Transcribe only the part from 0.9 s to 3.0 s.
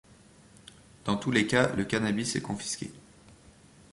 Dans tous les cas le cannabis est confisqué.